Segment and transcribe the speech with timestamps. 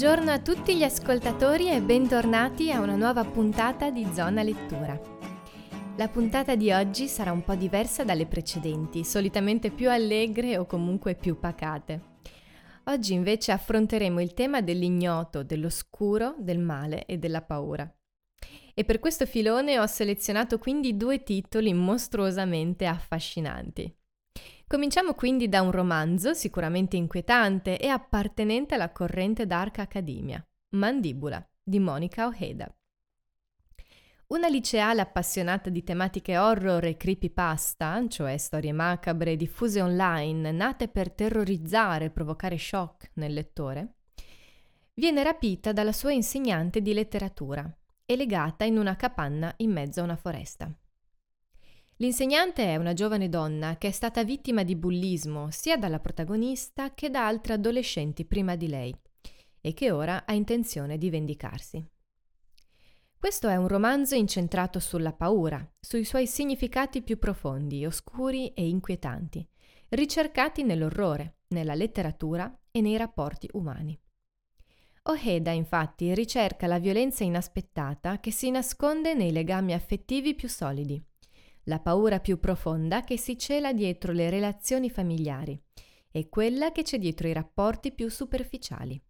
[0.00, 4.98] Buongiorno a tutti gli ascoltatori e bentornati a una nuova puntata di Zona Lettura.
[5.96, 11.16] La puntata di oggi sarà un po' diversa dalle precedenti, solitamente più allegre o comunque
[11.16, 12.00] più pacate.
[12.84, 17.86] Oggi invece affronteremo il tema dell'ignoto, dell'oscuro, del male e della paura.
[18.72, 23.99] E per questo filone ho selezionato quindi due titoli mostruosamente affascinanti.
[24.70, 30.40] Cominciamo quindi da un romanzo sicuramente inquietante e appartenente alla corrente Dark Academia,
[30.76, 32.72] Mandibula, di Monica Ojeda.
[34.28, 41.10] Una liceale appassionata di tematiche horror e creepypasta, cioè storie macabre diffuse online, nate per
[41.10, 43.94] terrorizzare e provocare shock nel lettore,
[44.94, 47.68] viene rapita dalla sua insegnante di letteratura
[48.06, 50.72] e legata in una capanna in mezzo a una foresta.
[52.00, 57.10] L'insegnante è una giovane donna che è stata vittima di bullismo sia dalla protagonista che
[57.10, 58.94] da altre adolescenti prima di lei
[59.60, 61.86] e che ora ha intenzione di vendicarsi.
[63.18, 69.46] Questo è un romanzo incentrato sulla paura, sui suoi significati più profondi, oscuri e inquietanti,
[69.90, 74.00] ricercati nell'orrore, nella letteratura e nei rapporti umani.
[75.02, 81.04] Ojeda infatti ricerca la violenza inaspettata che si nasconde nei legami affettivi più solidi
[81.70, 85.58] la paura più profonda che si cela dietro le relazioni familiari
[86.10, 89.00] e quella che c'è dietro i rapporti più superficiali.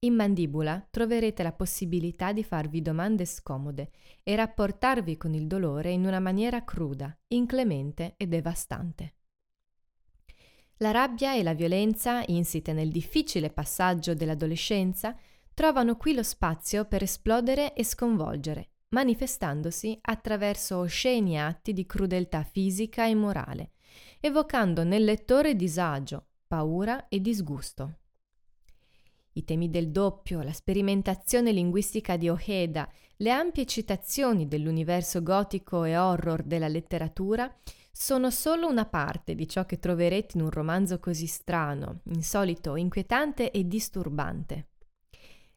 [0.00, 3.90] In Mandibula troverete la possibilità di farvi domande scomode
[4.22, 9.14] e rapportarvi con il dolore in una maniera cruda, inclemente e devastante.
[10.78, 15.14] La rabbia e la violenza, insite nel difficile passaggio dell'adolescenza,
[15.52, 23.06] trovano qui lo spazio per esplodere e sconvolgere, manifestandosi attraverso osceni atti di crudeltà fisica
[23.06, 23.72] e morale,
[24.20, 27.98] evocando nel lettore disagio, paura e disgusto.
[29.32, 35.94] I temi del doppio, la sperimentazione linguistica di Ojeda, le ampie citazioni dell'universo gotico e
[35.94, 37.54] horror della letteratura
[37.92, 43.50] sono solo una parte di ciò che troverete in un romanzo così strano, insolito, inquietante
[43.50, 44.68] e disturbante.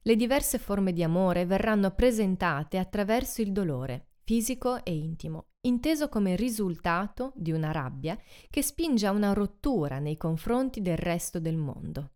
[0.02, 6.36] Le diverse forme di amore verranno presentate attraverso il dolore, fisico e intimo, inteso come
[6.36, 8.18] risultato di una rabbia
[8.50, 12.12] che spinge a una rottura nei confronti del resto del mondo.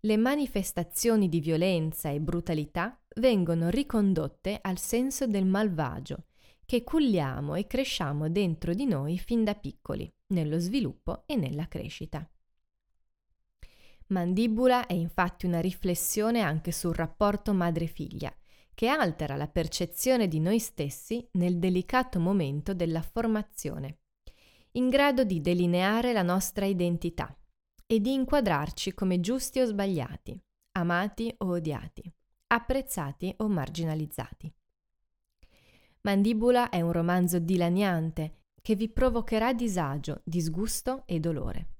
[0.00, 6.26] Le manifestazioni di violenza e brutalità vengono ricondotte al senso del malvagio,
[6.64, 12.30] che culliamo e cresciamo dentro di noi fin da piccoli, nello sviluppo e nella crescita.
[14.08, 18.34] Mandibula è infatti una riflessione anche sul rapporto madre-figlia,
[18.72, 23.98] che altera la percezione di noi stessi nel delicato momento della formazione,
[24.72, 27.36] in grado di delineare la nostra identità
[27.84, 30.40] e di inquadrarci come giusti o sbagliati,
[30.72, 32.10] amati o odiati,
[32.46, 34.50] apprezzati o marginalizzati.
[36.02, 41.72] Mandibula è un romanzo dilaniante che vi provocherà disagio, disgusto e dolore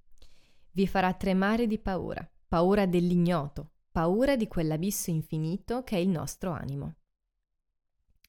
[0.78, 6.52] vi farà tremare di paura, paura dell'ignoto, paura di quell'abisso infinito che è il nostro
[6.52, 6.98] animo.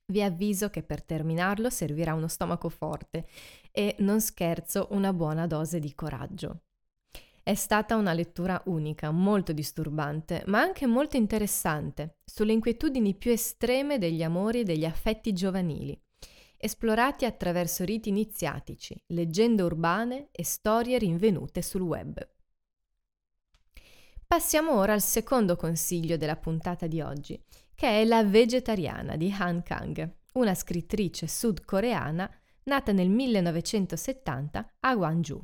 [0.07, 3.27] Vi avviso che per terminarlo servirà uno stomaco forte
[3.71, 6.63] e, non scherzo, una buona dose di coraggio.
[7.43, 13.99] È stata una lettura unica, molto disturbante, ma anche molto interessante, sulle inquietudini più estreme
[13.99, 15.95] degli amori e degli affetti giovanili,
[16.57, 22.37] esplorati attraverso riti iniziatici, leggende urbane e storie rinvenute sul web.
[24.29, 29.63] Passiamo ora al secondo consiglio della puntata di oggi, che è La vegetariana di Han
[29.63, 32.29] Kang, una scrittrice sudcoreana
[32.65, 35.43] nata nel 1970 a Gwangju.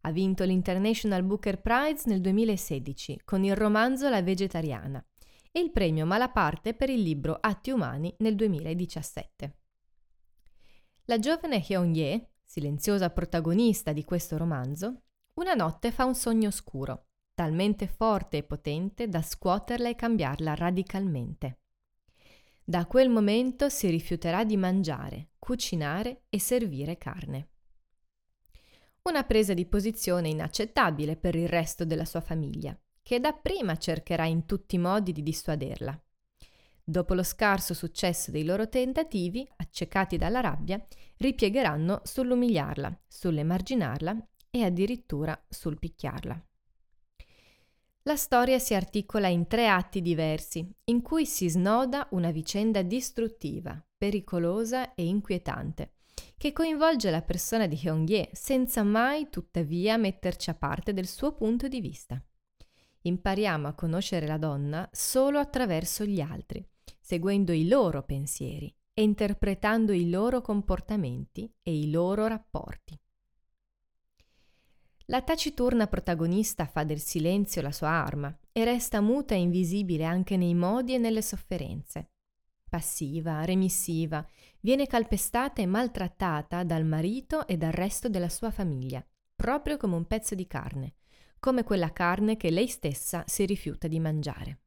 [0.00, 5.00] Ha vinto l'International Booker Prize nel 2016 con il romanzo La vegetariana
[5.52, 9.56] e il premio Malaparte per il libro Atti umani nel 2017.
[11.04, 15.02] La giovane Hyun-ye, silenziosa protagonista di questo romanzo,
[15.34, 21.58] una notte fa un sogno scuro talmente forte e potente da scuoterla e cambiarla radicalmente.
[22.64, 27.48] Da quel momento si rifiuterà di mangiare, cucinare e servire carne.
[29.02, 34.46] Una presa di posizione inaccettabile per il resto della sua famiglia, che dapprima cercherà in
[34.46, 36.02] tutti i modi di dissuaderla.
[36.82, 40.82] Dopo lo scarso successo dei loro tentativi, accecati dalla rabbia,
[41.18, 46.42] ripiegheranno sull'umiliarla, sull'emarginarla e addirittura sul picchiarla.
[48.06, 53.82] La storia si articola in tre atti diversi, in cui si snoda una vicenda distruttiva,
[53.96, 55.94] pericolosa e inquietante,
[56.36, 61.66] che coinvolge la persona di Hyung-ye senza mai tuttavia metterci a parte del suo punto
[61.66, 62.22] di vista.
[63.06, 66.62] impariamo a conoscere la donna solo attraverso gli altri,
[67.00, 72.98] seguendo i loro pensieri e interpretando i loro comportamenti e i loro rapporti.
[75.08, 80.38] La taciturna protagonista fa del silenzio la sua arma e resta muta e invisibile anche
[80.38, 82.12] nei modi e nelle sofferenze.
[82.70, 84.26] Passiva, remissiva,
[84.60, 89.04] viene calpestata e maltrattata dal marito e dal resto della sua famiglia,
[89.36, 90.94] proprio come un pezzo di carne,
[91.38, 94.60] come quella carne che lei stessa si rifiuta di mangiare.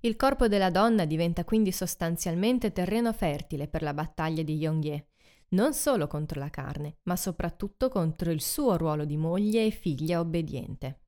[0.00, 5.08] Il corpo della donna diventa quindi sostanzialmente terreno fertile per la battaglia di Yongye,
[5.50, 10.20] non solo contro la carne, ma soprattutto contro il suo ruolo di moglie e figlia
[10.20, 11.00] obbediente.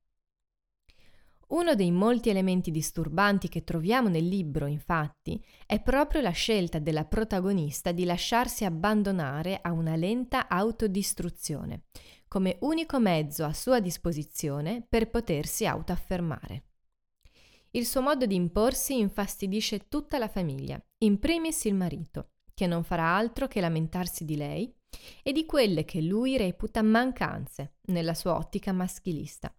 [1.51, 7.03] Uno dei molti elementi disturbanti che troviamo nel libro, infatti, è proprio la scelta della
[7.03, 11.83] protagonista di lasciarsi abbandonare a una lenta autodistruzione,
[12.29, 16.63] come unico mezzo a sua disposizione per potersi autoaffermare.
[17.71, 22.83] Il suo modo di imporsi infastidisce tutta la famiglia, in primis il marito, che non
[22.83, 24.71] farà altro che lamentarsi di lei
[25.23, 29.51] e di quelle che lui reputa mancanze nella sua ottica maschilista,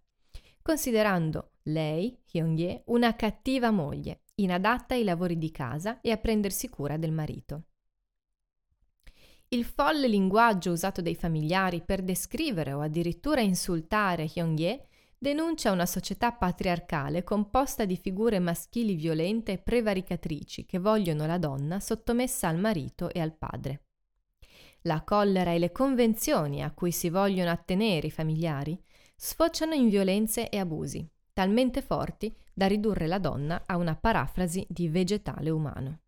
[0.61, 6.95] considerando lei, Hyung-ye, una cattiva moglie, inadatta ai lavori di casa e a prendersi cura
[6.95, 7.63] del marito.
[9.49, 14.87] Il folle linguaggio usato dai familiari per descrivere o addirittura insultare Hyung-ye
[15.23, 21.79] denuncia una società patriarcale composta di figure maschili violente e prevaricatrici che vogliono la donna
[21.79, 23.85] sottomessa al marito e al padre.
[24.81, 28.77] La collera e le convenzioni a cui si vogliono attenere i familiari
[29.15, 34.89] sfociano in violenze e abusi, talmente forti da ridurre la donna a una parafrasi di
[34.89, 36.02] vegetale umano.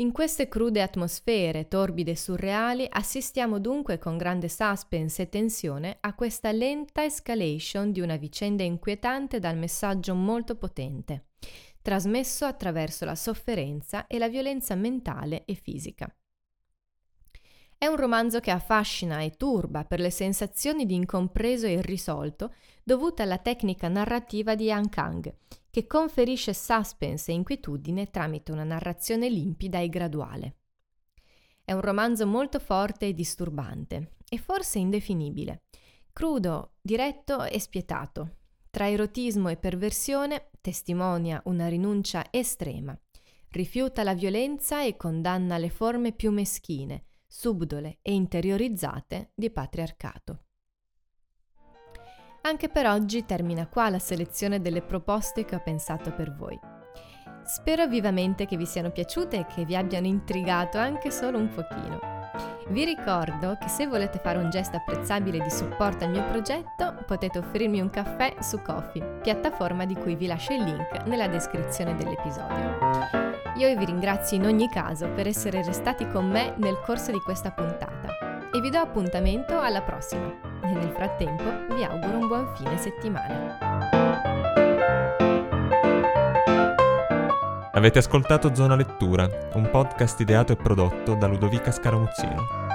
[0.00, 6.14] In queste crude atmosfere, torbide e surreali, assistiamo dunque con grande suspense e tensione a
[6.14, 11.30] questa lenta escalation di una vicenda inquietante dal messaggio molto potente,
[11.82, 16.08] trasmesso attraverso la sofferenza e la violenza mentale e fisica.
[17.80, 22.52] È un romanzo che affascina e turba per le sensazioni di incompreso e irrisolto
[22.82, 25.32] dovute alla tecnica narrativa di Han Kang,
[25.70, 30.56] che conferisce suspense e inquietudine tramite una narrazione limpida e graduale.
[31.62, 35.62] È un romanzo molto forte e disturbante, e forse indefinibile,
[36.12, 38.38] crudo, diretto e spietato.
[38.70, 42.98] Tra erotismo e perversione testimonia una rinuncia estrema,
[43.50, 50.44] rifiuta la violenza e condanna le forme più meschine, subdole e interiorizzate di patriarcato.
[52.42, 56.58] Anche per oggi termina qua la selezione delle proposte che ho pensato per voi.
[57.44, 62.16] Spero vivamente che vi siano piaciute e che vi abbiano intrigato anche solo un pochino.
[62.68, 67.38] Vi ricordo che se volete fare un gesto apprezzabile di supporto al mio progetto, potete
[67.38, 73.27] offrirmi un caffè su Coffee, piattaforma di cui vi lascio il link nella descrizione dell'episodio.
[73.58, 77.50] Io vi ringrazio in ogni caso per essere restati con me nel corso di questa
[77.50, 80.32] puntata e vi do appuntamento alla prossima.
[80.62, 83.58] E nel frattempo vi auguro un buon fine settimana.
[87.72, 92.67] Avete ascoltato Zona Lettura, un podcast ideato e prodotto da Ludovica Scaramuzzino.